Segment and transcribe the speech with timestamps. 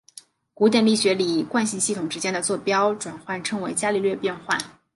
[0.15, 0.25] 在
[0.55, 4.59] 古典力学里惯性系统之间的座标转换称为伽利略变换。